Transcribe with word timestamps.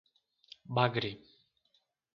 Bagre 0.75 1.11